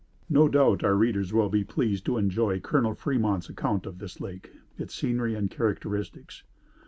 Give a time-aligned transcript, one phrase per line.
[0.31, 4.49] No doubt our readers will be pleased to enjoy Colonel Fremont's account of this lake,
[4.79, 6.41] its scenery and characteristics.